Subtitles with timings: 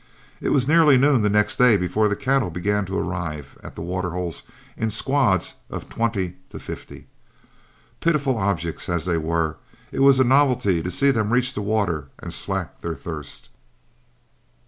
[0.41, 3.83] It was nearly noon the next day before the cattle began to arrive at the
[3.83, 4.41] water holes
[4.75, 7.05] in squads of from twenty to fifty.
[7.99, 9.57] Pitiful objects as they were,
[9.91, 13.49] it was a novelty to see them reach the water and slack their thirst.